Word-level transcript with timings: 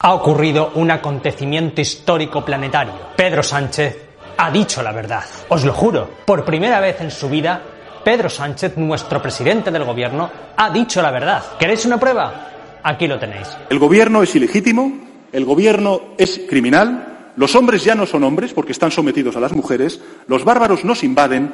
Ha 0.00 0.14
ocurrido 0.14 0.70
un 0.76 0.92
acontecimiento 0.92 1.80
histórico 1.80 2.44
planetario. 2.44 2.94
Pedro 3.16 3.42
Sánchez 3.42 3.96
ha 4.36 4.48
dicho 4.48 4.80
la 4.80 4.92
verdad. 4.92 5.24
Os 5.48 5.64
lo 5.64 5.72
juro, 5.72 6.08
por 6.24 6.44
primera 6.44 6.78
vez 6.78 7.00
en 7.00 7.10
su 7.10 7.28
vida, 7.28 7.60
Pedro 8.04 8.30
Sánchez, 8.30 8.76
nuestro 8.76 9.20
presidente 9.20 9.72
del 9.72 9.82
gobierno, 9.82 10.30
ha 10.56 10.70
dicho 10.70 11.02
la 11.02 11.10
verdad. 11.10 11.42
¿Queréis 11.58 11.84
una 11.84 11.98
prueba? 11.98 12.78
Aquí 12.84 13.08
lo 13.08 13.18
tenéis. 13.18 13.48
El 13.70 13.80
gobierno 13.80 14.22
es 14.22 14.32
ilegítimo, 14.36 15.00
el 15.32 15.44
gobierno 15.44 16.00
es 16.16 16.42
criminal, 16.48 17.32
los 17.34 17.56
hombres 17.56 17.82
ya 17.82 17.96
no 17.96 18.06
son 18.06 18.22
hombres 18.22 18.52
porque 18.54 18.70
están 18.70 18.92
sometidos 18.92 19.34
a 19.34 19.40
las 19.40 19.52
mujeres, 19.52 20.00
los 20.28 20.44
bárbaros 20.44 20.84
nos 20.84 21.02
invaden, 21.02 21.52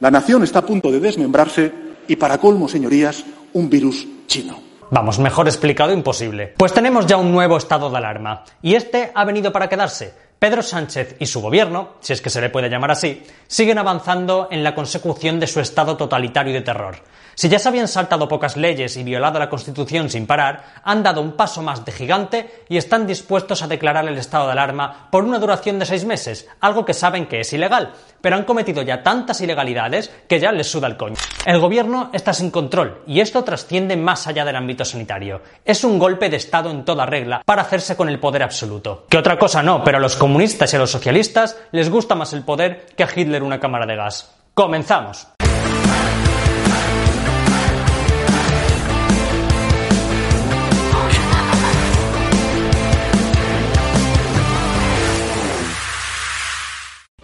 la 0.00 0.10
nación 0.10 0.44
está 0.44 0.58
a 0.58 0.66
punto 0.66 0.92
de 0.92 1.00
desmembrarse 1.00 1.72
y, 2.06 2.16
para 2.16 2.36
colmo, 2.36 2.68
señorías, 2.68 3.24
un 3.54 3.70
virus 3.70 4.06
chino. 4.26 4.65
Vamos, 4.90 5.18
mejor 5.18 5.48
explicado 5.48 5.92
imposible. 5.92 6.54
Pues 6.56 6.72
tenemos 6.72 7.06
ya 7.06 7.16
un 7.16 7.32
nuevo 7.32 7.56
estado 7.56 7.90
de 7.90 7.96
alarma, 7.96 8.44
y 8.62 8.74
este 8.74 9.10
ha 9.14 9.24
venido 9.24 9.52
para 9.52 9.68
quedarse. 9.68 10.14
Pedro 10.38 10.62
Sánchez 10.62 11.16
y 11.18 11.26
su 11.26 11.40
gobierno, 11.40 11.94
si 12.00 12.12
es 12.12 12.20
que 12.20 12.30
se 12.30 12.40
le 12.40 12.50
puede 12.50 12.68
llamar 12.68 12.90
así, 12.90 13.22
siguen 13.46 13.78
avanzando 13.78 14.48
en 14.50 14.62
la 14.62 14.74
consecución 14.74 15.40
de 15.40 15.46
su 15.46 15.60
estado 15.60 15.96
totalitario 15.96 16.52
de 16.52 16.60
terror. 16.60 16.96
Si 17.38 17.50
ya 17.50 17.58
se 17.58 17.68
habían 17.68 17.86
saltado 17.86 18.28
pocas 18.28 18.56
leyes 18.56 18.96
y 18.96 19.04
violado 19.04 19.38
la 19.38 19.50
Constitución 19.50 20.08
sin 20.08 20.26
parar, 20.26 20.64
han 20.82 21.02
dado 21.02 21.20
un 21.20 21.32
paso 21.32 21.60
más 21.60 21.84
de 21.84 21.92
gigante 21.92 22.64
y 22.70 22.78
están 22.78 23.06
dispuestos 23.06 23.62
a 23.62 23.68
declarar 23.68 24.08
el 24.08 24.16
estado 24.16 24.46
de 24.46 24.52
alarma 24.52 25.08
por 25.10 25.22
una 25.22 25.38
duración 25.38 25.78
de 25.78 25.84
seis 25.84 26.06
meses, 26.06 26.48
algo 26.62 26.86
que 26.86 26.94
saben 26.94 27.26
que 27.26 27.40
es 27.40 27.52
ilegal, 27.52 27.92
pero 28.22 28.36
han 28.36 28.44
cometido 28.44 28.80
ya 28.80 29.02
tantas 29.02 29.38
ilegalidades 29.42 30.10
que 30.26 30.40
ya 30.40 30.50
les 30.50 30.70
suda 30.70 30.86
el 30.86 30.96
coño. 30.96 31.16
El 31.44 31.60
gobierno 31.60 32.08
está 32.14 32.32
sin 32.32 32.50
control 32.50 33.02
y 33.06 33.20
esto 33.20 33.44
trasciende 33.44 33.98
más 33.98 34.26
allá 34.26 34.46
del 34.46 34.56
ámbito 34.56 34.86
sanitario. 34.86 35.42
Es 35.62 35.84
un 35.84 35.98
golpe 35.98 36.30
de 36.30 36.38
Estado 36.38 36.70
en 36.70 36.86
toda 36.86 37.04
regla 37.04 37.42
para 37.44 37.60
hacerse 37.60 37.96
con 37.96 38.08
el 38.08 38.18
poder 38.18 38.44
absoluto. 38.44 39.04
Que 39.10 39.18
otra 39.18 39.38
cosa 39.38 39.62
no, 39.62 39.84
pero 39.84 39.98
a 39.98 40.00
los 40.00 40.16
comunistas 40.16 40.72
y 40.72 40.76
a 40.76 40.78
los 40.78 40.90
socialistas 40.90 41.58
les 41.72 41.90
gusta 41.90 42.14
más 42.14 42.32
el 42.32 42.44
poder 42.44 42.86
que 42.96 43.04
a 43.04 43.08
Hitler 43.14 43.42
una 43.42 43.60
cámara 43.60 43.84
de 43.84 43.96
gas. 43.96 44.32
Comenzamos. 44.54 45.35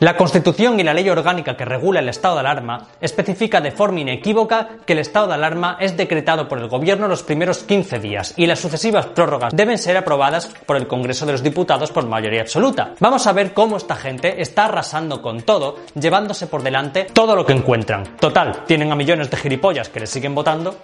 La 0.02 0.16
Constitución 0.16 0.80
y 0.80 0.82
la 0.82 0.94
ley 0.94 1.08
orgánica 1.08 1.56
que 1.56 1.64
regula 1.64 2.00
el 2.00 2.08
estado 2.08 2.34
de 2.34 2.40
alarma 2.40 2.88
especifica 3.00 3.60
de 3.60 3.70
forma 3.70 4.00
inequívoca 4.00 4.70
que 4.84 4.94
el 4.94 4.98
estado 4.98 5.28
de 5.28 5.34
alarma 5.34 5.76
es 5.78 5.96
decretado 5.96 6.48
por 6.48 6.58
el 6.58 6.66
Gobierno 6.66 7.06
los 7.06 7.22
primeros 7.22 7.58
15 7.58 8.00
días 8.00 8.34
y 8.36 8.46
las 8.46 8.58
sucesivas 8.58 9.06
prórrogas 9.06 9.54
deben 9.54 9.78
ser 9.78 9.96
aprobadas 9.96 10.48
por 10.66 10.76
el 10.76 10.88
Congreso 10.88 11.24
de 11.24 11.30
los 11.30 11.42
Diputados 11.44 11.92
por 11.92 12.04
mayoría 12.08 12.40
absoluta. 12.40 12.94
Vamos 12.98 13.28
a 13.28 13.32
ver 13.32 13.54
cómo 13.54 13.76
esta 13.76 13.94
gente 13.94 14.42
está 14.42 14.64
arrasando 14.64 15.22
con 15.22 15.42
todo, 15.42 15.76
llevándose 15.94 16.48
por 16.48 16.64
delante 16.64 17.04
todo 17.12 17.36
lo 17.36 17.46
que 17.46 17.52
encuentran. 17.52 18.16
Total, 18.16 18.64
tienen 18.66 18.90
a 18.90 18.96
millones 18.96 19.30
de 19.30 19.36
gilipollas 19.36 19.88
que 19.88 20.00
les 20.00 20.10
siguen 20.10 20.34
votando. 20.34 20.78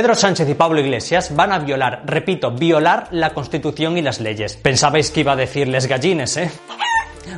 Pedro 0.00 0.14
Sánchez 0.14 0.48
y 0.48 0.54
Pablo 0.54 0.80
Iglesias 0.80 1.36
van 1.36 1.52
a 1.52 1.58
violar, 1.58 2.04
repito, 2.06 2.52
violar 2.52 3.08
la 3.10 3.34
Constitución 3.34 3.98
y 3.98 4.00
las 4.00 4.18
leyes. 4.18 4.56
Pensabais 4.56 5.10
que 5.10 5.20
iba 5.20 5.32
a 5.32 5.36
decirles 5.36 5.86
gallines, 5.86 6.38
¿eh? 6.38 6.50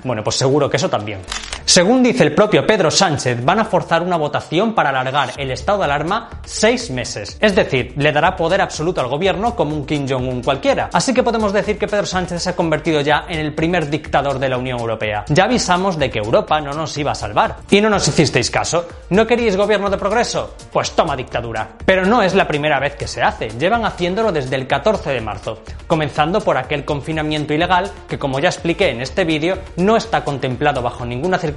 Bueno, 0.05 0.23
pues 0.23 0.37
seguro 0.37 0.71
que 0.71 0.77
eso 0.77 0.89
también. 0.89 1.19
Según 1.65 2.03
dice 2.03 2.25
el 2.25 2.35
propio 2.35 2.67
Pedro 2.67 2.91
Sánchez, 2.91 3.45
van 3.45 3.61
a 3.61 3.65
forzar 3.65 4.03
una 4.03 4.17
votación 4.17 4.75
para 4.75 4.91
alargar 4.91 5.33
el 5.37 5.51
estado 5.53 5.79
de 5.79 5.85
alarma 5.85 6.29
seis 6.45 6.91
meses. 6.91 7.39
Es 7.41 7.55
decir, 7.55 7.95
le 7.97 8.13
dará 8.13 8.37
poder 8.37 8.61
absoluto 8.61 9.01
al 9.01 9.07
gobierno 9.07 9.55
como 9.55 9.77
un 9.77 9.87
Kim 9.87 10.07
Jong-un 10.09 10.43
cualquiera. 10.43 10.91
Así 10.93 11.15
que 11.15 11.23
podemos 11.23 11.53
decir 11.53 11.79
que 11.79 11.87
Pedro 11.87 12.05
Sánchez 12.05 12.43
se 12.43 12.51
ha 12.51 12.57
convertido 12.57 13.01
ya 13.01 13.27
en 13.29 13.39
el 13.39 13.55
primer 13.55 13.89
dictador 13.89 14.39
de 14.39 14.49
la 14.49 14.59
Unión 14.59 14.81
Europea. 14.81 15.25
Ya 15.29 15.45
avisamos 15.45 15.99
de 15.99 16.11
que 16.11 16.19
Europa 16.19 16.61
no 16.61 16.73
nos 16.73 16.97
iba 16.99 17.13
a 17.13 17.15
salvar. 17.15 17.57
Y 17.71 17.81
no 17.81 17.89
nos 17.89 18.07
hicisteis 18.09 18.51
caso. 18.51 18.87
¿No 19.11 19.27
queríais 19.27 19.57
gobierno 19.57 19.89
de 19.89 19.99
progreso? 19.99 20.55
Pues 20.73 20.91
toma 20.93 21.17
dictadura. 21.17 21.69
Pero 21.87 22.05
no 22.05 22.23
es 22.23 22.35
la 22.35 22.49
primera 22.49 22.81
vez 22.81 22.97
que 22.97 23.07
se 23.07 23.23
hace. 23.23 23.51
Llevan 23.51 23.85
haciéndolo 23.85 24.33
desde 24.33 24.57
el 24.57 24.67
14 24.67 25.11
de 25.11 25.21
marzo. 25.21 25.61
Comenzando 25.87 26.41
por 26.41 26.57
aquel 26.57 26.85
confinamiento 26.85 27.55
ilegal 27.55 27.91
que, 28.09 28.19
como 28.19 28.41
ya 28.41 28.49
expliqué 28.49 28.91
en 28.91 29.01
este 29.01 29.25
vídeo, 29.25 29.59
no 29.77 29.97
está 29.97 30.25
contemplado 30.25 30.83
bajo 30.83 31.07
ninguna 31.07 31.39
circunstancia 31.39 31.53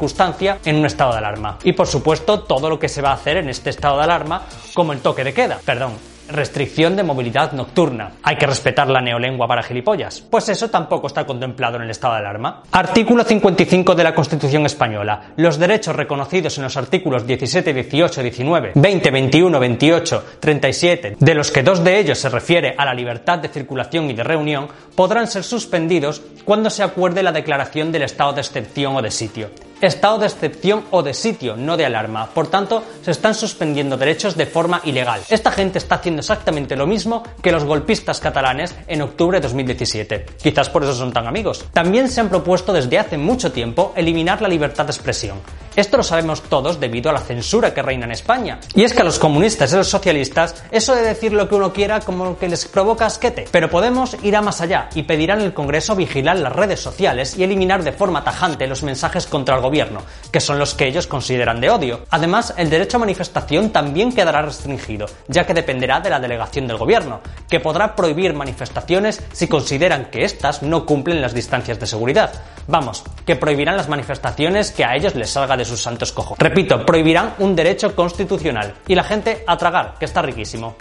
en 0.66 0.76
un 0.76 0.86
estado 0.86 1.12
de 1.12 1.18
alarma. 1.18 1.58
Y 1.64 1.74
por 1.74 1.88
supuesto, 1.88 2.42
todo 2.42 2.70
lo 2.70 2.80
que 2.80 2.90
se 2.90 3.02
va 3.02 3.12
a 3.12 3.16
hacer 3.16 3.38
en 3.38 3.50
este 3.50 3.70
estado 3.70 3.98
de 3.98 4.04
alarma, 4.04 4.44
como 4.74 4.94
el 4.94 5.00
toque 5.00 5.24
de 5.24 5.34
queda. 5.34 5.60
Perdón, 5.66 5.94
restricción 6.30 6.96
de 6.96 7.04
movilidad 7.04 7.52
nocturna. 7.54 8.14
Hay 8.24 8.38
que 8.38 8.48
respetar 8.48 8.90
la 8.90 9.02
neolengua 9.02 9.48
para 9.48 9.64
gilipollas. 9.64 10.22
Pues 10.22 10.50
eso 10.50 10.70
tampoco 10.70 11.08
está 11.08 11.26
contemplado 11.26 11.78
en 11.78 11.84
el 11.84 11.90
estado 11.90 12.14
de 12.14 12.20
alarma. 12.22 12.64
Artículo 12.72 13.24
55 13.24 13.96
de 13.96 14.04
la 14.04 14.16
Constitución 14.16 14.66
española. 14.66 15.34
Los 15.38 15.58
derechos 15.58 15.96
reconocidos 15.96 16.58
en 16.58 16.64
los 16.64 16.78
artículos 16.78 17.26
17, 17.26 17.74
18, 17.74 18.22
19, 18.22 18.72
20, 18.76 19.12
21, 19.12 19.60
28, 19.60 20.26
37, 20.40 21.18
de 21.20 21.36
los 21.36 21.52
que 21.52 21.64
dos 21.64 21.84
de 21.84 22.00
ellos 22.00 22.18
se 22.18 22.30
refiere 22.30 22.76
a 22.78 22.86
la 22.86 22.94
libertad 22.94 23.40
de 23.40 23.50
circulación 23.50 24.10
y 24.10 24.14
de 24.14 24.24
reunión, 24.24 24.68
podrán 24.96 25.28
ser 25.28 25.44
suspendidos 25.44 26.22
cuando 26.44 26.70
se 26.70 26.84
acuerde 26.84 27.24
la 27.24 27.32
declaración 27.32 27.92
del 27.92 28.04
estado 28.04 28.34
de 28.34 28.42
excepción 28.42 28.96
o 28.96 29.02
de 29.02 29.12
sitio 29.12 29.50
estado 29.82 30.18
de 30.18 30.28
excepción 30.28 30.86
o 30.92 31.04
de 31.04 31.14
sitio, 31.14 31.56
no 31.56 31.78
de 31.78 31.86
alarma. 31.86 32.28
Por 32.28 32.48
tanto, 32.48 32.84
se 33.04 33.12
están 33.12 33.36
suspendiendo 33.36 33.98
derechos 33.98 34.36
de 34.36 34.48
forma 34.48 34.82
ilegal. 34.86 35.22
Esta 35.30 35.52
gente 35.52 35.78
está 35.78 35.96
haciendo 35.96 36.22
exactamente 36.22 36.76
lo 36.76 36.88
mismo 36.88 37.24
que 37.42 37.52
los 37.52 37.64
golpistas 37.64 38.20
catalanes 38.20 38.74
en 38.88 39.02
octubre 39.02 39.38
de 39.38 39.44
2017. 39.44 40.26
Quizás 40.42 40.70
por 40.70 40.84
eso 40.84 40.96
son 40.96 41.14
tan 41.14 41.28
amigos. 41.28 41.66
También 41.72 42.10
se 42.10 42.22
han 42.22 42.30
propuesto 42.30 42.74
desde 42.74 42.98
hace 42.98 43.18
mucho 43.18 43.52
tiempo 43.52 43.94
eliminar 43.96 44.42
la 44.42 44.48
libertad 44.48 44.86
de 44.86 44.92
expresión. 44.92 45.40
Esto 45.76 45.98
lo 45.98 46.04
sabemos 46.04 46.42
todos 46.42 46.80
debido 46.80 47.10
a 47.10 47.14
la 47.14 47.20
censura 47.20 47.74
que 47.74 47.82
reina 47.82 48.06
en 48.06 48.14
España. 48.14 48.60
Y 48.74 48.84
es 48.84 48.94
que 48.94 49.02
a 49.02 49.06
los 49.06 49.20
comunistas 49.20 49.72
y 49.72 49.76
a 49.76 49.80
los 49.80 49.90
socialistas 49.90 50.64
eso 50.72 50.96
de 50.96 51.02
decir 51.02 51.34
lo 51.34 51.50
que 51.50 51.56
uno 51.56 51.74
quiera 51.74 52.00
como 52.00 52.38
que 52.38 52.48
les 52.48 52.66
provoca 52.66 53.06
asquete. 53.06 53.46
Pero 53.52 53.70
Podemos 53.76 54.16
irá 54.24 54.42
más 54.42 54.62
allá 54.62 54.88
y 54.96 55.04
pedirán 55.04 55.42
el 55.42 55.54
Congreso 55.54 55.98
vigilar 55.98 56.40
las 56.40 56.54
redes 56.54 56.80
sociales 56.80 57.38
y 57.38 57.44
eliminar 57.44 57.84
de 57.84 57.92
forma 57.92 58.24
tajante 58.24 58.68
los 58.68 58.84
mensajes 58.84 59.28
contra 59.28 59.56
el 59.58 59.62
gobierno, 59.66 60.02
que 60.32 60.40
son 60.40 60.58
los 60.58 60.74
que 60.74 60.88
ellos 60.88 61.08
consideran 61.08 61.60
de 61.60 61.70
odio. 61.70 62.06
Además, 62.10 62.54
el 62.58 62.70
derecho 62.70 62.98
a 62.98 63.02
manifestación 63.02 63.72
también 63.72 64.14
quedará 64.14 64.42
restringido, 64.42 65.08
ya 65.28 65.46
que 65.46 65.54
dependerá 65.54 66.00
de 66.00 66.10
la 66.10 66.20
delegación 66.20 66.68
del 66.68 66.78
gobierno, 66.78 67.22
que 67.50 67.60
podrá 67.60 67.96
prohibir 67.96 68.34
manifestaciones 68.34 69.22
si 69.34 69.48
consideran 69.48 70.06
que 70.06 70.24
éstas 70.24 70.62
no 70.62 70.86
cumplen 70.86 71.22
las 71.22 71.34
distancias 71.34 71.80
de 71.80 71.88
seguridad. 71.88 72.32
Vamos, 72.68 73.04
que 73.26 73.36
prohibirán 73.36 73.78
las 73.78 73.90
manifestaciones 73.90 74.72
que 74.72 74.86
a 74.86 74.96
ellos 74.96 75.16
les 75.16 75.30
salga 75.30 75.58
de 75.58 75.66
sus 75.66 75.82
santos 75.82 76.12
cojos. 76.12 76.38
Repito, 76.40 76.86
prohibirán 76.86 77.34
un 77.40 77.56
derecho 77.56 77.96
constitucional. 77.96 78.74
Y 78.88 78.96
la 78.96 79.04
gente 79.04 79.44
a 79.46 79.58
tragar, 79.58 79.96
que 80.00 80.06
está 80.06 80.22
riquísimo. 80.22 80.76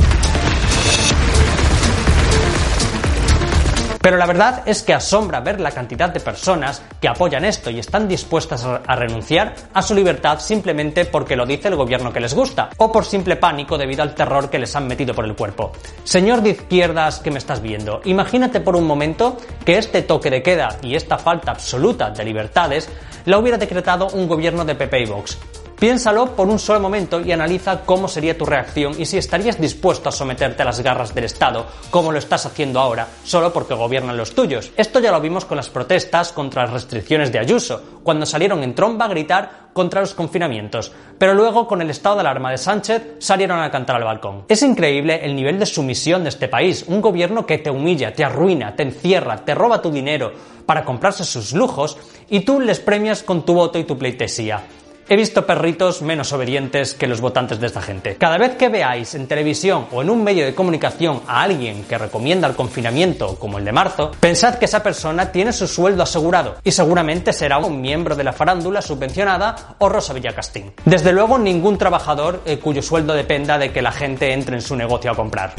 Pero 4.04 4.18
la 4.18 4.26
verdad 4.26 4.64
es 4.66 4.82
que 4.82 4.92
asombra 4.92 5.40
ver 5.40 5.62
la 5.62 5.70
cantidad 5.70 6.10
de 6.10 6.20
personas 6.20 6.82
que 7.00 7.08
apoyan 7.08 7.42
esto 7.42 7.70
y 7.70 7.78
están 7.78 8.06
dispuestas 8.06 8.62
a 8.62 8.96
renunciar 8.96 9.54
a 9.72 9.80
su 9.80 9.94
libertad 9.94 10.40
simplemente 10.40 11.06
porque 11.06 11.36
lo 11.36 11.46
dice 11.46 11.68
el 11.68 11.76
gobierno 11.76 12.12
que 12.12 12.20
les 12.20 12.34
gusta, 12.34 12.68
o 12.76 12.92
por 12.92 13.06
simple 13.06 13.36
pánico 13.36 13.78
debido 13.78 14.02
al 14.02 14.14
terror 14.14 14.50
que 14.50 14.58
les 14.58 14.76
han 14.76 14.86
metido 14.86 15.14
por 15.14 15.24
el 15.24 15.34
cuerpo. 15.34 15.72
Señor 16.04 16.42
de 16.42 16.50
izquierdas 16.50 17.20
que 17.20 17.30
me 17.30 17.38
estás 17.38 17.62
viendo, 17.62 18.02
imagínate 18.04 18.60
por 18.60 18.76
un 18.76 18.86
momento 18.86 19.38
que 19.64 19.78
este 19.78 20.02
toque 20.02 20.28
de 20.28 20.42
queda 20.42 20.76
y 20.82 20.96
esta 20.96 21.16
falta 21.16 21.52
absoluta 21.52 22.10
de 22.10 22.26
libertades 22.26 22.90
la 23.24 23.38
hubiera 23.38 23.56
decretado 23.56 24.08
un 24.08 24.28
gobierno 24.28 24.66
de 24.66 24.74
PP 24.74 25.00
y 25.00 25.06
Vox. 25.06 25.38
Piénsalo 25.78 26.36
por 26.36 26.48
un 26.48 26.58
solo 26.58 26.80
momento 26.80 27.20
y 27.20 27.32
analiza 27.32 27.82
cómo 27.84 28.08
sería 28.08 28.38
tu 28.38 28.46
reacción 28.46 28.94
y 28.98 29.06
si 29.06 29.18
estarías 29.18 29.60
dispuesto 29.60 30.08
a 30.08 30.12
someterte 30.12 30.62
a 30.62 30.64
las 30.64 30.80
garras 30.80 31.14
del 31.14 31.24
Estado, 31.24 31.66
como 31.90 32.12
lo 32.12 32.18
estás 32.18 32.46
haciendo 32.46 32.80
ahora, 32.80 33.08
solo 33.24 33.52
porque 33.52 33.74
gobiernan 33.74 34.16
los 34.16 34.34
tuyos. 34.34 34.70
Esto 34.76 35.00
ya 35.00 35.10
lo 35.10 35.20
vimos 35.20 35.44
con 35.44 35.56
las 35.56 35.68
protestas 35.68 36.32
contra 36.32 36.62
las 36.62 36.72
restricciones 36.72 37.32
de 37.32 37.40
Ayuso, 37.40 37.82
cuando 38.02 38.24
salieron 38.24 38.62
en 38.62 38.74
tromba 38.74 39.06
a 39.06 39.08
gritar 39.08 39.64
contra 39.72 40.00
los 40.00 40.14
confinamientos, 40.14 40.92
pero 41.18 41.34
luego 41.34 41.66
con 41.66 41.82
el 41.82 41.90
estado 41.90 42.14
de 42.14 42.20
alarma 42.20 42.52
de 42.52 42.58
Sánchez 42.58 43.16
salieron 43.18 43.60
a 43.60 43.70
cantar 43.70 43.96
al 43.96 44.04
balcón. 44.04 44.44
Es 44.48 44.62
increíble 44.62 45.20
el 45.24 45.34
nivel 45.34 45.58
de 45.58 45.66
sumisión 45.66 46.22
de 46.22 46.28
este 46.28 46.48
país, 46.48 46.84
un 46.86 47.00
gobierno 47.00 47.44
que 47.44 47.58
te 47.58 47.70
humilla, 47.70 48.14
te 48.14 48.24
arruina, 48.24 48.76
te 48.76 48.84
encierra, 48.84 49.44
te 49.44 49.54
roba 49.54 49.82
tu 49.82 49.90
dinero 49.90 50.32
para 50.64 50.84
comprarse 50.84 51.24
sus 51.24 51.52
lujos 51.52 51.98
y 52.30 52.40
tú 52.40 52.60
les 52.60 52.78
premias 52.78 53.22
con 53.22 53.44
tu 53.44 53.54
voto 53.54 53.78
y 53.78 53.84
tu 53.84 53.98
pleitesía. 53.98 54.62
He 55.06 55.16
visto 55.16 55.44
perritos 55.44 56.00
menos 56.00 56.32
obedientes 56.32 56.94
que 56.94 57.06
los 57.06 57.20
votantes 57.20 57.60
de 57.60 57.66
esta 57.66 57.82
gente. 57.82 58.16
Cada 58.16 58.38
vez 58.38 58.56
que 58.56 58.70
veáis 58.70 59.14
en 59.14 59.26
televisión 59.26 59.86
o 59.92 60.00
en 60.00 60.08
un 60.08 60.24
medio 60.24 60.46
de 60.46 60.54
comunicación 60.54 61.20
a 61.26 61.42
alguien 61.42 61.84
que 61.84 61.98
recomienda 61.98 62.48
el 62.48 62.54
confinamiento 62.54 63.38
como 63.38 63.58
el 63.58 63.66
de 63.66 63.72
marzo, 63.72 64.12
pensad 64.18 64.54
que 64.54 64.64
esa 64.64 64.82
persona 64.82 65.30
tiene 65.30 65.52
su 65.52 65.68
sueldo 65.68 66.02
asegurado 66.02 66.56
y 66.64 66.70
seguramente 66.70 67.34
será 67.34 67.58
un 67.58 67.82
miembro 67.82 68.16
de 68.16 68.24
la 68.24 68.32
farándula 68.32 68.80
subvencionada 68.80 69.76
o 69.78 69.90
Rosa 69.90 70.14
Villacastín. 70.14 70.72
Desde 70.86 71.12
luego 71.12 71.38
ningún 71.38 71.76
trabajador 71.76 72.40
eh, 72.46 72.58
cuyo 72.58 72.80
sueldo 72.80 73.12
dependa 73.12 73.58
de 73.58 73.72
que 73.72 73.82
la 73.82 73.92
gente 73.92 74.32
entre 74.32 74.56
en 74.56 74.62
su 74.62 74.74
negocio 74.74 75.10
a 75.10 75.14
comprar. 75.14 75.54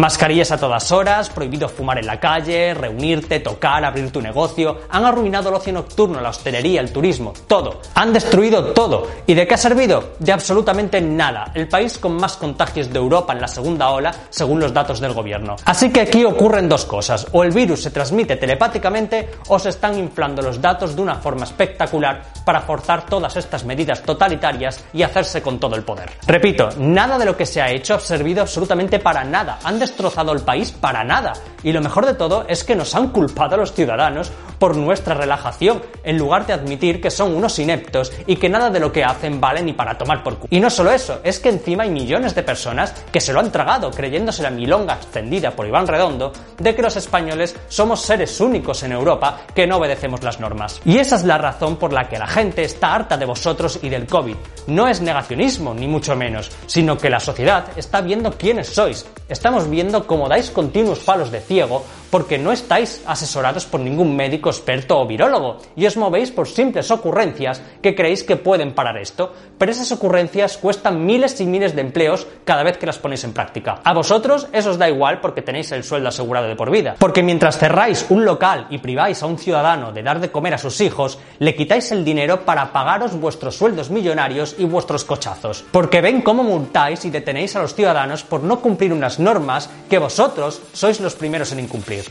Mascarillas 0.00 0.50
a 0.50 0.56
todas 0.56 0.92
horas, 0.92 1.28
prohibido 1.28 1.68
fumar 1.68 1.98
en 1.98 2.06
la 2.06 2.18
calle, 2.18 2.72
reunirte, 2.72 3.38
tocar, 3.40 3.84
abrir 3.84 4.10
tu 4.10 4.22
negocio. 4.22 4.78
Han 4.88 5.04
arruinado 5.04 5.50
el 5.50 5.56
ocio 5.56 5.74
nocturno, 5.74 6.22
la 6.22 6.30
hostelería, 6.30 6.80
el 6.80 6.90
turismo, 6.90 7.34
todo. 7.46 7.82
Han 7.96 8.10
destruido 8.10 8.72
todo. 8.72 9.06
¿Y 9.26 9.34
de 9.34 9.46
qué 9.46 9.52
ha 9.52 9.58
servido? 9.58 10.12
De 10.18 10.32
absolutamente 10.32 11.02
nada. 11.02 11.52
El 11.54 11.68
país 11.68 11.98
con 11.98 12.16
más 12.16 12.38
contagios 12.38 12.90
de 12.90 12.98
Europa 12.98 13.34
en 13.34 13.42
la 13.42 13.48
segunda 13.48 13.90
ola, 13.90 14.10
según 14.30 14.58
los 14.58 14.72
datos 14.72 15.00
del 15.00 15.12
gobierno. 15.12 15.56
Así 15.66 15.92
que 15.92 16.00
aquí 16.00 16.24
ocurren 16.24 16.66
dos 16.66 16.86
cosas. 16.86 17.26
O 17.32 17.44
el 17.44 17.50
virus 17.50 17.82
se 17.82 17.90
transmite 17.90 18.36
telepáticamente 18.36 19.28
o 19.48 19.58
se 19.58 19.68
están 19.68 19.98
inflando 19.98 20.40
los 20.40 20.62
datos 20.62 20.96
de 20.96 21.02
una 21.02 21.16
forma 21.16 21.44
espectacular 21.44 22.22
para 22.42 22.62
forzar 22.62 23.04
todas 23.04 23.36
estas 23.36 23.66
medidas 23.66 24.02
totalitarias 24.02 24.82
y 24.94 25.02
hacerse 25.02 25.42
con 25.42 25.60
todo 25.60 25.76
el 25.76 25.82
poder. 25.82 26.10
Repito, 26.26 26.70
nada 26.78 27.18
de 27.18 27.26
lo 27.26 27.36
que 27.36 27.44
se 27.44 27.60
ha 27.60 27.70
hecho 27.70 27.96
ha 27.96 28.00
servido 28.00 28.40
absolutamente 28.40 28.98
para 28.98 29.24
nada. 29.24 29.58
Han 29.62 29.78
destrozado 29.90 30.32
el 30.32 30.40
país 30.40 30.70
para 30.70 31.04
nada. 31.04 31.32
Y 31.62 31.72
lo 31.72 31.82
mejor 31.82 32.06
de 32.06 32.14
todo 32.14 32.44
es 32.48 32.64
que 32.64 32.76
nos 32.76 32.94
han 32.94 33.08
culpado 33.08 33.56
a 33.56 33.58
los 33.58 33.74
ciudadanos 33.74 34.32
por 34.58 34.76
nuestra 34.76 35.14
relajación, 35.14 35.82
en 36.04 36.18
lugar 36.18 36.46
de 36.46 36.52
admitir 36.52 37.00
que 37.00 37.10
son 37.10 37.34
unos 37.34 37.58
ineptos 37.58 38.12
y 38.26 38.36
que 38.36 38.48
nada 38.48 38.70
de 38.70 38.80
lo 38.80 38.92
que 38.92 39.04
hacen 39.04 39.40
vale 39.40 39.62
ni 39.62 39.72
para 39.72 39.98
tomar 39.98 40.22
por 40.22 40.36
culo. 40.36 40.48
Y 40.50 40.60
no 40.60 40.70
solo 40.70 40.90
eso, 40.90 41.20
es 41.24 41.40
que 41.40 41.48
encima 41.48 41.82
hay 41.82 41.90
millones 41.90 42.34
de 42.34 42.42
personas 42.42 42.92
que 43.10 43.20
se 43.20 43.32
lo 43.32 43.40
han 43.40 43.50
tragado 43.50 43.90
creyéndose 43.90 44.42
la 44.42 44.50
milonga 44.50 44.94
extendida 44.94 45.50
por 45.50 45.66
Iván 45.66 45.86
Redondo 45.86 46.32
de 46.58 46.74
que 46.74 46.82
los 46.82 46.96
españoles 46.96 47.56
somos 47.68 48.02
seres 48.02 48.40
únicos 48.40 48.82
en 48.82 48.92
Europa 48.92 49.40
que 49.54 49.66
no 49.66 49.78
obedecemos 49.78 50.22
las 50.22 50.40
normas. 50.40 50.80
Y 50.84 50.98
esa 50.98 51.16
es 51.16 51.24
la 51.24 51.38
razón 51.38 51.76
por 51.76 51.92
la 51.92 52.08
que 52.08 52.18
la 52.18 52.26
gente 52.26 52.62
está 52.62 52.94
harta 52.94 53.16
de 53.16 53.26
vosotros 53.26 53.80
y 53.82 53.88
del 53.88 54.06
COVID. 54.06 54.36
No 54.66 54.88
es 54.88 55.00
negacionismo, 55.00 55.74
ni 55.74 55.88
mucho 55.88 56.14
menos, 56.16 56.50
sino 56.66 56.96
que 56.96 57.10
la 57.10 57.20
sociedad 57.20 57.64
está 57.76 58.00
viendo 58.00 58.32
quiénes 58.32 58.68
sois. 58.68 59.06
Estamos 59.30 59.70
viendo 59.70 60.08
cómo 60.10 60.26
dais 60.26 60.50
continuos 60.50 61.06
palos 61.06 61.30
de 61.30 61.38
ciego 61.38 61.86
porque 62.10 62.36
no 62.36 62.50
estáis 62.50 63.00
asesorados 63.06 63.64
por 63.64 63.78
ningún 63.78 64.16
médico 64.16 64.50
experto 64.50 64.98
o 64.98 65.06
virólogo. 65.06 65.58
Y 65.76 65.86
os 65.86 65.96
movéis 65.96 66.34
por 66.34 66.50
simples 66.50 66.90
ocurrencias 66.90 67.62
que 67.80 67.94
creéis 67.94 68.24
que 68.24 68.34
pueden 68.34 68.74
parar 68.74 68.98
esto, 68.98 69.32
pero 69.56 69.70
esas 69.70 69.92
ocurrencias 69.92 70.58
cuestan 70.58 71.06
miles 71.06 71.40
y 71.40 71.46
miles 71.46 71.76
de 71.76 71.82
empleos 71.82 72.26
cada 72.44 72.64
vez 72.64 72.76
que 72.76 72.86
las 72.86 72.98
ponéis 72.98 73.22
en 73.22 73.32
práctica. 73.32 73.78
A 73.84 73.94
vosotros 73.94 74.48
eso 74.50 74.70
os 74.74 74.78
da 74.78 74.90
igual 74.90 75.20
porque 75.20 75.42
tenéis 75.46 75.70
el 75.70 75.84
sueldo 75.84 76.08
asegurado 76.08 76.48
de 76.48 76.56
por 76.56 76.72
vida, 76.72 76.96
porque 76.98 77.22
mientras 77.22 77.58
cerráis 77.58 78.06
un 78.10 78.24
local 78.24 78.66
y 78.68 78.78
priváis 78.78 79.22
a 79.22 79.26
un 79.26 79.38
ciudadano 79.38 79.92
de 79.92 80.02
dar 80.02 80.18
de 80.18 80.32
comer 80.32 80.54
a 80.54 80.58
sus 80.58 80.80
hijos, 80.80 81.20
le 81.38 81.54
quitáis 81.54 81.92
el 81.92 82.04
dinero 82.04 82.44
para 82.44 82.72
pagaros 82.72 83.14
vuestros 83.14 83.54
sueldos 83.54 83.90
millonarios 83.90 84.56
y 84.58 84.64
vuestros 84.64 85.04
cochazos, 85.04 85.64
porque 85.70 86.00
ven 86.00 86.22
cómo 86.22 86.42
multáis 86.42 87.04
y 87.04 87.10
detenéis 87.10 87.54
a 87.54 87.62
los 87.62 87.76
ciudadanos 87.76 88.24
por 88.24 88.42
no 88.42 88.58
cumplir 88.58 88.92
unas 88.92 89.19
normas 89.20 89.68
que 89.88 89.98
vosotros 89.98 90.60
sois 90.72 91.00
los 91.00 91.14
primeros 91.14 91.52
en 91.52 91.60
incumplir. 91.60 92.04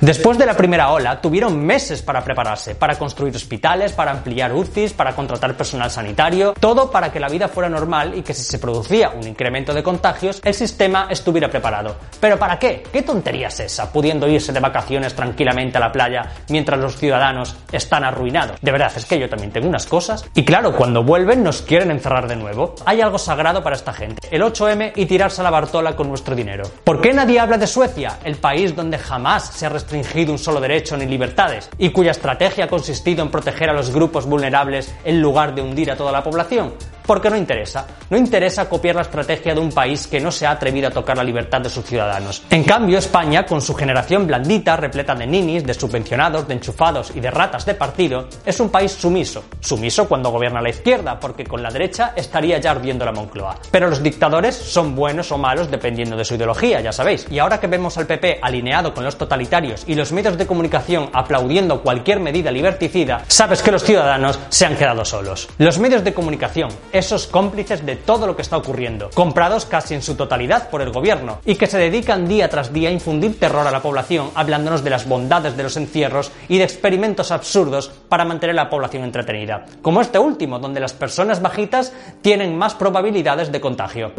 Después 0.00 0.38
de 0.38 0.46
la 0.46 0.56
primera 0.56 0.92
ola, 0.92 1.20
tuvieron 1.20 1.58
meses 1.58 2.02
para 2.02 2.22
prepararse, 2.22 2.76
para 2.76 2.96
construir 2.96 3.34
hospitales, 3.34 3.92
para 3.92 4.12
ampliar 4.12 4.52
UCIs, 4.52 4.92
para 4.92 5.12
contratar 5.12 5.56
personal 5.56 5.90
sanitario, 5.90 6.54
todo 6.60 6.88
para 6.88 7.10
que 7.10 7.18
la 7.18 7.28
vida 7.28 7.48
fuera 7.48 7.68
normal 7.68 8.16
y 8.16 8.22
que 8.22 8.32
si 8.32 8.44
se 8.44 8.60
producía 8.60 9.10
un 9.10 9.26
incremento 9.26 9.74
de 9.74 9.82
contagios, 9.82 10.40
el 10.44 10.54
sistema 10.54 11.08
estuviera 11.10 11.50
preparado. 11.50 11.96
¿Pero 12.20 12.38
para 12.38 12.60
qué? 12.60 12.84
¿Qué 12.92 13.02
tontería 13.02 13.48
es 13.48 13.58
esa, 13.58 13.92
pudiendo 13.92 14.28
irse 14.28 14.52
de 14.52 14.60
vacaciones 14.60 15.14
tranquilamente 15.14 15.78
a 15.78 15.80
la 15.80 15.90
playa 15.90 16.30
mientras 16.48 16.78
los 16.78 16.96
ciudadanos 16.96 17.56
están 17.72 18.04
arruinados? 18.04 18.60
De 18.60 18.70
verdad, 18.70 18.92
es 18.94 19.04
que 19.04 19.18
yo 19.18 19.28
también 19.28 19.50
tengo 19.50 19.66
unas 19.66 19.86
cosas. 19.86 20.24
Y 20.32 20.44
claro, 20.44 20.76
cuando 20.76 21.02
vuelven 21.02 21.42
nos 21.42 21.62
quieren 21.62 21.90
encerrar 21.90 22.28
de 22.28 22.36
nuevo. 22.36 22.76
Hay 22.84 23.00
algo 23.00 23.18
sagrado 23.18 23.64
para 23.64 23.74
esta 23.74 23.92
gente, 23.92 24.28
el 24.30 24.42
8M 24.42 24.92
y 24.94 25.06
tirarse 25.06 25.40
a 25.40 25.44
la 25.44 25.50
Bartola 25.50 25.96
con 25.96 26.08
nuestro 26.08 26.36
dinero. 26.36 26.70
¿Por 26.84 27.00
qué 27.00 27.12
nadie 27.12 27.40
habla 27.40 27.58
de 27.58 27.66
Suecia, 27.66 28.20
el 28.22 28.36
país 28.36 28.76
donde 28.76 28.96
jamás 28.96 29.46
se 29.48 29.66
ha 29.66 29.68
un 30.32 30.38
solo 30.38 30.60
derecho 30.60 30.96
ni 30.96 31.06
libertades 31.06 31.70
y 31.78 31.90
cuya 31.90 32.10
estrategia 32.10 32.64
ha 32.64 32.68
consistido 32.68 33.22
en 33.22 33.30
proteger 33.30 33.70
a 33.70 33.72
los 33.72 33.90
grupos 33.90 34.26
vulnerables 34.26 34.94
en 35.04 35.20
lugar 35.20 35.54
de 35.54 35.62
hundir 35.62 35.90
a 35.90 35.96
toda 35.96 36.12
la 36.12 36.22
población? 36.22 36.72
Porque 37.08 37.30
no 37.30 37.38
interesa. 37.38 37.86
No 38.10 38.18
interesa 38.18 38.68
copiar 38.68 38.96
la 38.96 39.00
estrategia 39.00 39.54
de 39.54 39.60
un 39.60 39.72
país 39.72 40.06
que 40.06 40.20
no 40.20 40.30
se 40.30 40.46
ha 40.46 40.50
atrevido 40.50 40.88
a 40.88 40.90
tocar 40.90 41.16
la 41.16 41.24
libertad 41.24 41.62
de 41.62 41.70
sus 41.70 41.86
ciudadanos. 41.86 42.42
En 42.50 42.64
cambio, 42.64 42.98
España, 42.98 43.46
con 43.46 43.62
su 43.62 43.74
generación 43.74 44.26
blandita, 44.26 44.76
repleta 44.76 45.14
de 45.14 45.26
ninis, 45.26 45.64
de 45.64 45.72
subvencionados, 45.72 46.46
de 46.46 46.52
enchufados 46.52 47.12
y 47.14 47.20
de 47.20 47.30
ratas 47.30 47.64
de 47.64 47.74
partido, 47.74 48.28
es 48.44 48.60
un 48.60 48.68
país 48.68 48.92
sumiso. 48.92 49.44
Sumiso 49.58 50.06
cuando 50.06 50.30
gobierna 50.30 50.60
la 50.60 50.68
izquierda, 50.68 51.18
porque 51.18 51.44
con 51.44 51.62
la 51.62 51.70
derecha 51.70 52.12
estaría 52.14 52.58
ya 52.58 52.72
ardiendo 52.72 53.06
la 53.06 53.12
Moncloa. 53.12 53.56
Pero 53.70 53.88
los 53.88 54.02
dictadores 54.02 54.54
son 54.54 54.94
buenos 54.94 55.32
o 55.32 55.38
malos 55.38 55.70
dependiendo 55.70 56.14
de 56.14 56.26
su 56.26 56.34
ideología, 56.34 56.82
ya 56.82 56.92
sabéis. 56.92 57.26
Y 57.30 57.38
ahora 57.38 57.58
que 57.58 57.68
vemos 57.68 57.96
al 57.96 58.06
PP 58.06 58.40
alineado 58.42 58.92
con 58.92 59.04
los 59.04 59.16
totalitarios 59.16 59.84
y 59.86 59.94
los 59.94 60.12
medios 60.12 60.36
de 60.36 60.46
comunicación 60.46 61.08
aplaudiendo 61.14 61.80
cualquier 61.80 62.20
medida 62.20 62.50
liberticida, 62.50 63.24
sabes 63.28 63.62
que 63.62 63.72
los 63.72 63.82
ciudadanos 63.82 64.38
se 64.50 64.66
han 64.66 64.76
quedado 64.76 65.06
solos. 65.06 65.48
Los 65.56 65.78
medios 65.78 66.04
de 66.04 66.12
comunicación, 66.12 66.68
esos 66.98 67.26
cómplices 67.26 67.84
de 67.84 67.96
todo 67.96 68.26
lo 68.26 68.36
que 68.36 68.42
está 68.42 68.56
ocurriendo, 68.56 69.10
comprados 69.14 69.64
casi 69.64 69.94
en 69.94 70.02
su 70.02 70.14
totalidad 70.14 70.70
por 70.70 70.82
el 70.82 70.92
gobierno, 70.92 71.38
y 71.44 71.54
que 71.54 71.66
se 71.66 71.78
dedican 71.78 72.28
día 72.28 72.48
tras 72.48 72.72
día 72.72 72.88
a 72.88 72.92
infundir 72.92 73.38
terror 73.38 73.66
a 73.66 73.70
la 73.70 73.82
población, 73.82 74.30
hablándonos 74.34 74.84
de 74.84 74.90
las 74.90 75.08
bondades 75.08 75.56
de 75.56 75.62
los 75.62 75.76
encierros 75.76 76.32
y 76.48 76.58
de 76.58 76.64
experimentos 76.64 77.30
absurdos 77.30 77.90
para 78.08 78.24
mantener 78.24 78.58
a 78.58 78.64
la 78.64 78.70
población 78.70 79.04
entretenida, 79.04 79.66
como 79.82 80.00
este 80.00 80.18
último, 80.18 80.58
donde 80.58 80.80
las 80.80 80.92
personas 80.92 81.40
bajitas 81.40 81.92
tienen 82.22 82.56
más 82.56 82.74
probabilidades 82.74 83.52
de 83.52 83.60
contagio. 83.60 84.12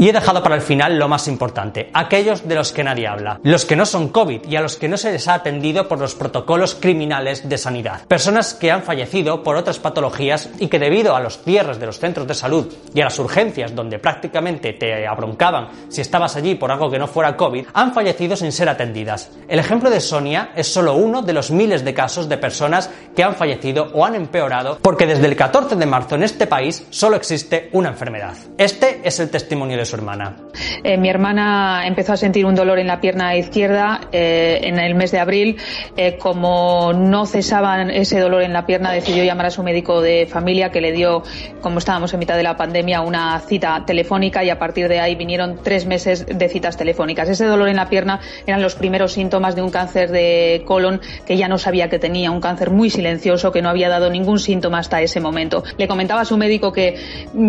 Y 0.00 0.08
he 0.08 0.12
dejado 0.12 0.44
para 0.44 0.54
el 0.54 0.60
final 0.60 0.96
lo 0.96 1.08
más 1.08 1.26
importante, 1.26 1.90
aquellos 1.92 2.46
de 2.46 2.54
los 2.54 2.70
que 2.70 2.84
nadie 2.84 3.08
habla, 3.08 3.40
los 3.42 3.64
que 3.64 3.74
no 3.74 3.84
son 3.84 4.10
COVID 4.10 4.44
y 4.48 4.54
a 4.54 4.60
los 4.60 4.76
que 4.76 4.86
no 4.86 4.96
se 4.96 5.10
les 5.10 5.26
ha 5.26 5.34
atendido 5.34 5.88
por 5.88 5.98
los 5.98 6.14
protocolos 6.14 6.76
criminales 6.76 7.48
de 7.48 7.58
sanidad. 7.58 8.06
Personas 8.06 8.54
que 8.54 8.70
han 8.70 8.84
fallecido 8.84 9.42
por 9.42 9.56
otras 9.56 9.80
patologías 9.80 10.50
y 10.60 10.68
que 10.68 10.78
debido 10.78 11.16
a 11.16 11.20
los 11.20 11.42
cierres 11.42 11.80
de 11.80 11.86
los 11.86 11.98
centros 11.98 12.28
de 12.28 12.34
salud 12.34 12.72
y 12.94 13.00
a 13.00 13.06
las 13.06 13.18
urgencias 13.18 13.74
donde 13.74 13.98
prácticamente 13.98 14.72
te 14.74 15.04
abroncaban 15.04 15.68
si 15.88 16.00
estabas 16.00 16.36
allí 16.36 16.54
por 16.54 16.70
algo 16.70 16.88
que 16.88 17.00
no 17.00 17.08
fuera 17.08 17.36
COVID, 17.36 17.66
han 17.74 17.92
fallecido 17.92 18.36
sin 18.36 18.52
ser 18.52 18.68
atendidas. 18.68 19.32
El 19.48 19.58
ejemplo 19.58 19.90
de 19.90 20.00
Sonia 20.00 20.52
es 20.54 20.72
solo 20.72 20.94
uno 20.94 21.22
de 21.22 21.32
los 21.32 21.50
miles 21.50 21.84
de 21.84 21.94
casos 21.94 22.28
de 22.28 22.38
personas 22.38 22.88
que 23.16 23.24
han 23.24 23.34
fallecido 23.34 23.90
o 23.94 24.06
han 24.06 24.14
empeorado 24.14 24.78
porque 24.80 25.08
desde 25.08 25.26
el 25.26 25.34
14 25.34 25.74
de 25.74 25.86
marzo 25.86 26.14
en 26.14 26.22
este 26.22 26.46
país 26.46 26.86
solo 26.90 27.16
existe 27.16 27.68
una 27.72 27.88
enfermedad. 27.88 28.36
Este 28.56 29.00
es 29.02 29.18
el 29.18 29.28
testimonio 29.28 29.76
de 29.76 29.87
su 29.88 29.96
hermana? 29.96 30.36
Eh, 30.84 30.96
mi 30.96 31.08
hermana 31.08 31.86
empezó 31.86 32.12
a 32.12 32.16
sentir 32.16 32.46
un 32.46 32.54
dolor 32.54 32.78
en 32.78 32.86
la 32.86 33.00
pierna 33.00 33.36
izquierda 33.36 34.00
eh, 34.12 34.60
en 34.62 34.78
el 34.78 34.94
mes 34.94 35.10
de 35.10 35.18
abril. 35.18 35.56
Eh, 35.96 36.16
como 36.18 36.92
no 36.92 37.26
cesaba 37.26 37.82
ese 37.82 38.20
dolor 38.20 38.42
en 38.42 38.52
la 38.52 38.66
pierna, 38.66 38.92
decidió 38.92 39.24
llamar 39.24 39.46
a 39.46 39.50
su 39.50 39.62
médico 39.62 40.00
de 40.00 40.26
familia 40.26 40.70
que 40.70 40.80
le 40.80 40.92
dio, 40.92 41.22
como 41.60 41.78
estábamos 41.78 42.12
en 42.12 42.20
mitad 42.20 42.36
de 42.36 42.42
la 42.42 42.56
pandemia, 42.56 43.00
una 43.00 43.40
cita 43.40 43.84
telefónica 43.86 44.44
y 44.44 44.50
a 44.50 44.58
partir 44.58 44.88
de 44.88 45.00
ahí 45.00 45.14
vinieron 45.14 45.60
tres 45.62 45.86
meses 45.86 46.26
de 46.26 46.48
citas 46.48 46.76
telefónicas. 46.76 47.28
Ese 47.28 47.46
dolor 47.46 47.68
en 47.68 47.76
la 47.76 47.88
pierna 47.88 48.20
eran 48.46 48.62
los 48.62 48.74
primeros 48.74 49.12
síntomas 49.12 49.56
de 49.56 49.62
un 49.62 49.70
cáncer 49.70 50.10
de 50.10 50.62
colon 50.66 51.00
que 51.26 51.36
ya 51.36 51.48
no 51.48 51.58
sabía 51.58 51.88
que 51.88 51.98
tenía, 51.98 52.30
un 52.30 52.40
cáncer 52.40 52.70
muy 52.70 52.90
silencioso 52.90 53.50
que 53.52 53.62
no 53.62 53.68
había 53.68 53.88
dado 53.88 54.10
ningún 54.10 54.38
síntoma 54.38 54.78
hasta 54.78 55.00
ese 55.00 55.20
momento. 55.20 55.62
Le 55.76 55.88
comentaba 55.88 56.22
a 56.22 56.24
su 56.24 56.36
médico 56.36 56.72
que 56.72 56.96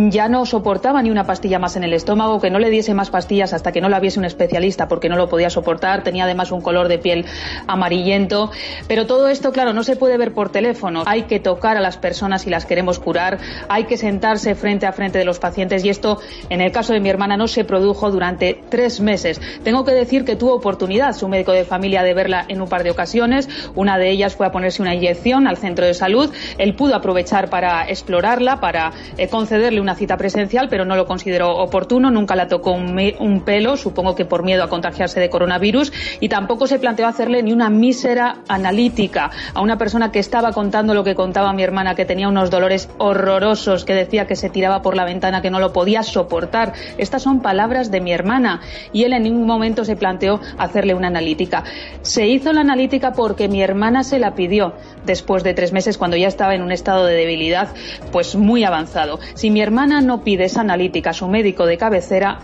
ya 0.09 0.29
no 0.29 0.45
soportaba 0.45 1.01
ni 1.01 1.09
una 1.09 1.25
pastilla 1.25 1.59
más 1.59 1.75
en 1.75 1.83
el 1.83 1.93
estómago 1.93 2.28
o 2.33 2.41
que 2.41 2.49
no 2.49 2.59
le 2.59 2.69
diese 2.69 2.93
más 2.93 3.09
pastillas 3.09 3.53
hasta 3.53 3.71
que 3.71 3.81
no 3.81 3.89
la 3.89 3.99
viese 3.99 4.19
un 4.19 4.25
especialista 4.25 4.87
porque 4.87 5.09
no 5.09 5.15
lo 5.15 5.29
podía 5.29 5.49
soportar. 5.49 6.03
Tenía 6.03 6.25
además 6.25 6.51
un 6.51 6.61
color 6.61 6.87
de 6.87 6.97
piel 6.97 7.25
amarillento. 7.67 8.51
Pero 8.87 9.05
todo 9.05 9.27
esto, 9.27 9.51
claro, 9.51 9.73
no 9.73 9.83
se 9.83 9.95
puede 9.95 10.17
ver 10.17 10.33
por 10.33 10.49
teléfono. 10.49 11.03
Hay 11.05 11.23
que 11.23 11.39
tocar 11.39 11.77
a 11.77 11.81
las 11.81 11.97
personas 11.97 12.43
si 12.43 12.49
las 12.49 12.65
queremos 12.65 12.99
curar. 12.99 13.39
Hay 13.67 13.85
que 13.85 13.97
sentarse 13.97 14.55
frente 14.55 14.85
a 14.85 14.91
frente 14.91 15.19
de 15.19 15.25
los 15.25 15.39
pacientes 15.39 15.83
y 15.85 15.89
esto, 15.89 16.19
en 16.49 16.61
el 16.61 16.71
caso 16.71 16.93
de 16.93 16.99
mi 16.99 17.09
hermana, 17.09 17.37
no 17.37 17.47
se 17.47 17.63
produjo 17.63 18.11
durante 18.11 18.61
tres 18.69 18.99
meses. 18.99 19.41
Tengo 19.63 19.83
que 19.85 19.91
decir 19.91 20.25
que 20.25 20.35
tuvo 20.35 20.53
oportunidad 20.53 21.13
su 21.13 21.27
médico 21.27 21.51
de 21.51 21.65
familia 21.65 22.03
de 22.03 22.13
verla 22.13 22.45
en 22.47 22.61
un 22.61 22.67
par 22.67 22.83
de 22.83 22.91
ocasiones. 22.91 23.49
Una 23.75 23.97
de 23.97 24.09
ellas 24.09 24.35
fue 24.35 24.45
a 24.45 24.51
ponerse 24.51 24.81
una 24.81 24.95
inyección 24.95 25.47
al 25.47 25.57
centro 25.57 25.85
de 25.85 25.93
salud. 25.93 26.31
Él 26.57 26.75
pudo 26.75 26.95
aprovechar 26.95 27.49
para 27.49 27.87
explorarla, 27.87 28.59
para 28.59 28.91
eh, 29.17 29.27
concederle 29.27 29.81
una 29.81 29.95
cita 29.95 30.17
presencial, 30.17 30.67
pero 30.69 30.85
no 30.85 30.95
lo 30.95 31.05
consideró 31.05 31.57
oportuno. 31.57 32.11
Nunca 32.19 32.35
la 32.35 32.49
tocó 32.49 32.73
un, 32.73 32.99
un 33.19 33.41
pelo, 33.45 33.77
supongo 33.77 34.13
que 34.13 34.25
por 34.25 34.43
miedo 34.43 34.61
a 34.61 34.67
contagiarse 34.67 35.21
de 35.21 35.29
coronavirus. 35.29 35.93
Y 36.19 36.27
tampoco 36.27 36.67
se 36.67 36.79
planteó 36.79 37.07
hacerle 37.07 37.41
ni 37.43 37.53
una 37.53 37.69
mísera 37.69 38.39
analítica 38.49 39.31
a 39.53 39.61
una 39.61 39.77
persona 39.77 40.11
que 40.11 40.19
estaba 40.19 40.51
contando 40.51 40.93
lo 40.93 41.05
que 41.05 41.15
contaba 41.15 41.53
mi 41.53 41.63
hermana, 41.63 41.95
que 41.95 42.03
tenía 42.03 42.27
unos 42.27 42.49
dolores 42.49 42.89
horrorosos, 42.97 43.85
que 43.85 43.93
decía 43.93 44.27
que 44.27 44.35
se 44.35 44.49
tiraba 44.49 44.81
por 44.81 44.97
la 44.97 45.05
ventana, 45.05 45.41
que 45.41 45.49
no 45.49 45.61
lo 45.61 45.71
podía 45.71 46.03
soportar. 46.03 46.73
Estas 46.97 47.23
son 47.23 47.41
palabras 47.41 47.89
de 47.89 48.01
mi 48.01 48.11
hermana. 48.11 48.59
Y 48.91 49.05
él 49.05 49.13
en 49.13 49.23
ningún 49.23 49.47
momento 49.47 49.85
se 49.85 49.95
planteó 49.95 50.41
hacerle 50.57 50.93
una 50.93 51.07
analítica. 51.07 51.63
Se 52.01 52.27
hizo 52.27 52.51
la 52.51 52.61
analítica 52.61 53.13
porque 53.13 53.47
mi 53.47 53.61
hermana 53.61 54.03
se 54.03 54.19
la 54.19 54.35
pidió 54.35 54.73
después 55.05 55.43
de 55.43 55.53
tres 55.53 55.71
meses 55.71 55.97
cuando 55.97 56.17
ya 56.17 56.27
estaba 56.27 56.53
en 56.53 56.63
un 56.63 56.73
estado 56.73 57.05
de 57.05 57.15
debilidad 57.15 57.69
pues 58.11 58.35
muy 58.35 58.63
avanzado. 58.63 59.19
Si 59.35 59.51
mi 59.51 59.61
hermana 59.61 60.01
no 60.01 60.23
pide 60.23 60.45
esa 60.45 60.61
analítica 60.61 61.11
a 61.11 61.13
su 61.13 61.27
médico 61.27 61.65
de 61.65 61.77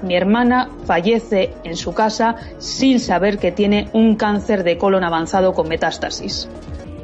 mi 0.04 0.16
hermana 0.16 0.70
fallece 0.86 1.54
en 1.64 1.76
su 1.76 1.94
casa 1.94 2.36
sin 2.60 3.00
saber 3.00 3.38
que 3.40 3.52
tiene 3.52 3.90
un 3.94 4.16
cáncer 4.16 4.64
de 4.64 4.78
colon 4.78 5.04
avanzado 5.04 5.54
con 5.54 5.68
metástasis 5.68 6.48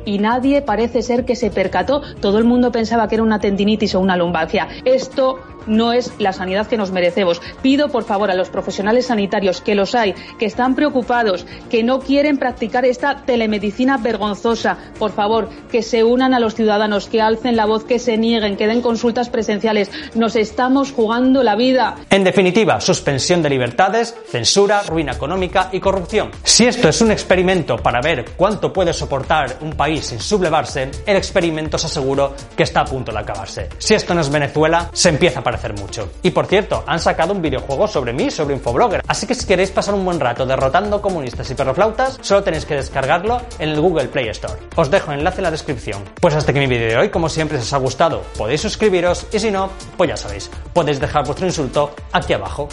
y 0.06 0.20
nadie 0.20 0.62
parece 0.62 1.02
ser 1.02 1.26
que 1.26 1.36
se 1.36 1.52
percató. 1.52 2.02
Todo 2.20 2.38
el 2.38 2.44
mundo 2.44 2.72
pensaba 2.72 3.08
que 3.08 3.16
era 3.16 3.24
una 3.24 3.40
tendinitis 3.40 3.96
o 3.96 4.00
una 4.00 4.18
lumbalgia. 4.18 4.68
Esto 4.86 5.40
no 5.68 5.94
es 5.94 6.12
la 6.20 6.34
sanidad 6.34 6.68
que 6.68 6.78
nos 6.78 6.92
merecemos. 6.92 7.42
Pido, 7.62 7.90
por 7.90 8.04
favor, 8.04 8.32
a 8.32 8.36
los 8.36 8.50
profesionales 8.50 9.08
sanitarios, 9.08 9.62
que 9.62 9.76
los 9.76 9.96
hay, 9.96 10.14
que 10.40 10.46
están 10.46 10.76
preocupados, 10.76 11.46
que 11.70 11.84
no 11.84 12.00
quieren 12.00 12.38
practicar 12.38 12.86
esta 12.86 13.24
telemedicina 13.26 13.98
vergonzosa, 13.98 14.78
por 15.00 15.12
favor, 15.12 15.50
que 15.72 15.82
se 15.82 16.04
unan 16.04 16.34
a 16.34 16.40
los 16.40 16.56
ciudadanos, 16.56 17.08
que 17.08 17.22
alcen 17.22 17.56
la 17.56 17.66
voz, 17.66 17.84
que 17.84 18.00
se 18.00 18.18
nieguen, 18.18 18.58
que 18.58 18.68
den 18.68 18.82
consultas 18.82 19.30
presenciales. 19.30 19.92
Nos 20.16 20.36
estamos 20.36 20.92
jugando 20.92 21.44
la 21.44 21.56
vida. 21.56 21.96
En 22.10 22.24
definitiva, 22.24 22.80
suspensión 22.82 23.42
de 23.42 23.50
libertades, 23.50 24.16
censura, 24.30 24.84
ruina 24.84 25.14
económica 25.14 25.70
y 25.72 25.80
corrupción. 25.80 26.32
Si 26.44 26.66
esto 26.66 26.90
es 26.90 27.02
un 27.02 27.12
experimento 27.12 27.78
para 27.78 28.02
ver 28.02 28.26
cuánto 28.36 28.72
puede 28.74 28.94
soportar 28.94 29.58
un 29.62 29.74
país 29.74 30.08
sin 30.08 30.20
sublevarse, 30.20 30.92
el 31.06 31.18
experimento 31.18 31.78
os 31.78 31.86
aseguro 31.86 32.34
que 32.56 32.64
está 32.64 32.82
a 32.82 32.86
punto 32.86 33.12
de 33.12 33.20
acabarse. 33.20 33.70
Si 33.78 33.94
esto 33.94 34.14
no 34.14 34.22
es 34.22 34.30
Venezuela, 34.30 34.90
se 34.94 35.10
empieza 35.10 35.40
a 35.40 35.44
mucho. 35.80 36.10
Y 36.24 36.32
por 36.32 36.46
cierto, 36.46 36.84
han 36.88 37.00
sacado 37.00 37.34
un 37.34 37.42
videojuego 37.42 37.88
sobre 37.88 38.14
mí, 38.14 38.32
sobre 38.32 38.56
Infoblogger. 38.56 39.04
Así 39.08 39.28
que 39.28 39.36
si 39.36 39.46
queréis 39.46 39.72
pasar 39.72 39.94
un 39.94 40.06
buen 40.06 40.20
rato 40.20 40.46
derrotando 40.46 41.02
comunistas 41.02 41.50
y 41.52 41.56
perroflautas, 41.56 42.20
solo 42.22 42.44
tenéis 42.44 42.66
que 42.66 42.76
descargarlo 42.76 43.42
en 43.60 43.70
el 43.70 43.82
Google 43.82 44.08
Play 44.08 44.30
Store. 44.30 44.60
Os 44.76 44.90
dejo 44.90 45.12
el 45.12 45.20
enlace 45.20 45.38
en 45.38 45.44
la 45.44 45.52
descripción. 45.52 46.04
Pues 46.20 46.36
hasta 46.36 46.52
aquí 46.52 46.60
mi 46.60 46.68
vídeo 46.68 46.88
de 46.88 46.98
hoy, 46.98 47.10
como 47.10 47.30
siempre 47.30 47.58
si 47.58 47.64
os 47.64 47.74
ha 47.74 47.78
gustado, 47.78 48.22
podéis 48.38 48.62
suscribiros 48.62 49.28
y 49.32 49.40
si 49.40 49.52
no, 49.52 49.70
pues 49.98 50.10
ya 50.10 50.18
sabéis, 50.18 50.50
podéis 50.74 51.00
dejar 51.00 51.26
vuestro 51.26 51.46
insulto 51.46 51.92
aquí 52.12 52.34
abajo. 52.34 52.68